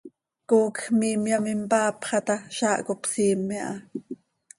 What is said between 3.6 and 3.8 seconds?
aha.